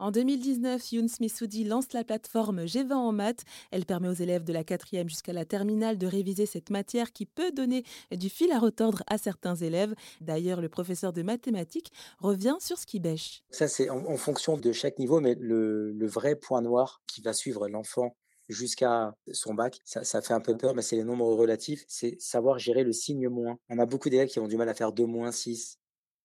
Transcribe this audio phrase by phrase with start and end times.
[0.00, 3.42] En 2019, Youn Smissoudi lance la plateforme G20 en maths.
[3.72, 7.26] Elle permet aux élèves de la quatrième jusqu'à la terminale de réviser cette matière qui
[7.26, 7.82] peut donner
[8.12, 9.96] du fil à retordre à certains élèves.
[10.20, 11.90] D'ailleurs, le professeur de mathématiques
[12.20, 13.42] revient sur ce qui bêche.
[13.50, 17.68] Ça, c'est en, fonction de chaque niveau, mais le, vrai point noir qui va suivre
[17.68, 18.16] l'enfant
[18.48, 22.18] jusqu'à son bac, ça, ça, fait un peu peur, mais c'est les nombres relatifs, c'est
[22.20, 23.58] savoir gérer le signe moins.
[23.68, 25.78] On a beaucoup d'élèves qui ont du mal à faire 2 moins 6,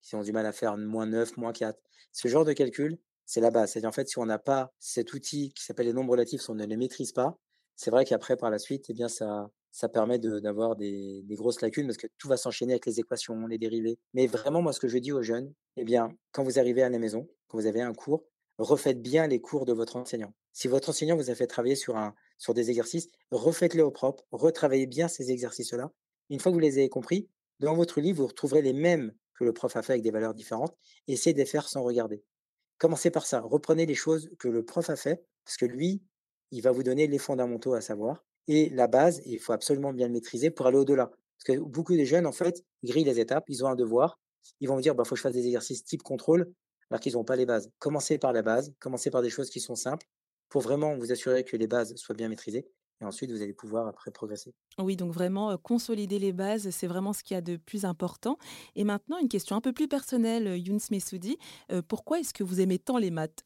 [0.04, 1.78] qui ont du mal à faire moins 9, moins 4.
[2.12, 3.72] Ce genre de calcul, c'est la base.
[3.72, 6.50] C'est-à-dire, en fait, si on n'a pas cet outil qui s'appelle les nombres relatifs, si
[6.50, 7.38] on ne les maîtrise pas,
[7.76, 11.62] c'est vrai qu'après, par la suite, eh bien, ça, ça permet d'avoir des, des, grosses
[11.62, 13.98] lacunes parce que tout va s'enchaîner avec les équations, les dérivés.
[14.14, 16.90] Mais vraiment, moi, ce que je dis aux jeunes, eh bien, quand vous arrivez à
[16.90, 18.24] la maison, quand vous avez un cours,
[18.58, 20.34] refaites bien les cours de votre enseignant.
[20.52, 24.24] Si votre enseignant vous a fait travailler sur un, sur des exercices, refaites-les au propre,
[24.32, 25.92] retravaillez bien ces exercices-là.
[26.30, 27.28] Une fois que vous les avez compris,
[27.60, 30.34] dans votre livre, vous retrouverez les mêmes que le prof a fait avec des valeurs
[30.34, 30.76] différentes.
[31.08, 32.24] Essayez de les faire sans regarder.
[32.84, 33.40] Commencez par ça.
[33.40, 36.04] Reprenez les choses que le prof a fait, parce que lui,
[36.52, 38.26] il va vous donner les fondamentaux à savoir.
[38.50, 41.08] Et la base, il faut absolument bien le maîtriser pour aller au-delà.
[41.08, 44.20] Parce que beaucoup des jeunes, en fait, grillent les étapes, ils ont un devoir,
[44.60, 46.52] ils vont vous dire, bah, faut que je fasse des exercices type contrôle,
[46.90, 47.72] alors qu'ils n'ont pas les bases.
[47.80, 50.06] Commencez par la base, commencez par des choses qui sont simples,
[50.50, 52.68] pour vraiment vous assurer que les bases soient bien maîtrisées.
[53.04, 54.54] Et ensuite, vous allez pouvoir après progresser.
[54.80, 58.38] Oui, donc vraiment consolider les bases, c'est vraiment ce qu'il y a de plus important.
[58.76, 61.38] Et maintenant, une question un peu plus personnelle, Youn Messoudi.
[61.90, 63.44] pourquoi est-ce que vous aimez tant les maths?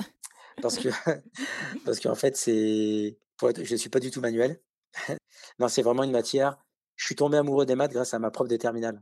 [0.62, 0.90] Parce que,
[1.86, 4.62] parce qu'en fait, c'est, je ne suis pas du tout manuel.
[5.60, 6.58] non, c'est vraiment une matière.
[6.96, 9.02] Je suis tombé amoureux des maths grâce à ma prof de terminale.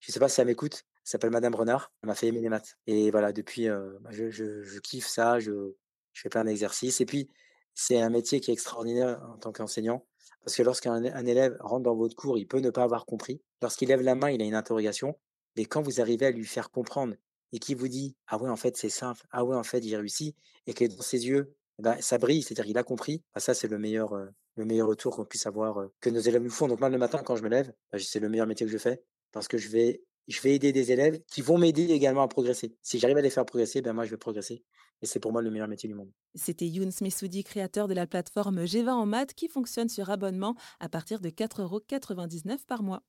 [0.00, 0.84] Je ne sais pas si elle m'écoute.
[0.84, 1.92] Elle s'appelle Madame Renard.
[2.02, 2.78] Elle m'a fait aimer les maths.
[2.86, 5.38] Et voilà, depuis, bah, je, je, je, kiffe ça.
[5.40, 5.74] Je,
[6.12, 7.00] je fais plein d'exercices.
[7.00, 7.28] Et puis,
[7.74, 10.04] c'est un métier qui est extraordinaire en tant qu'enseignant,
[10.44, 13.40] parce que lorsqu'un un élève rentre dans votre cours, il peut ne pas avoir compris.
[13.62, 15.18] Lorsqu'il lève la main, il a une interrogation.
[15.56, 17.14] Mais quand vous arrivez à lui faire comprendre
[17.52, 19.96] et qu'il vous dit ah ouais en fait c'est simple, ah ouais en fait j'ai
[19.96, 20.34] réussi,
[20.66, 23.22] et que dans ses yeux eh ben, ça brille, c'est-à-dire qu'il a compris.
[23.34, 26.20] Bah, ça c'est le meilleur euh, le meilleur retour qu'on puisse avoir euh, que nos
[26.20, 26.68] élèves nous font.
[26.68, 28.78] Donc moi le matin quand je me lève, bah, c'est le meilleur métier que je
[28.78, 29.02] fais
[29.32, 32.76] parce que je vais je vais aider des élèves qui vont m'aider également à progresser.
[32.82, 34.62] Si j'arrive à les faire progresser, ben moi je vais progresser.
[35.02, 36.12] Et c'est pour moi le meilleur métier du monde.
[36.34, 40.88] C'était Youn Smissoudi, créateur de la plateforme G20 en maths qui fonctionne sur abonnement à
[40.88, 43.02] partir de 4,99€ par mois.